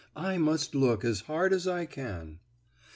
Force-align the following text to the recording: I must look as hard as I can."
I 0.17 0.39
must 0.39 0.73
look 0.73 1.05
as 1.05 1.19
hard 1.21 1.53
as 1.53 1.67
I 1.67 1.85
can." 1.85 2.39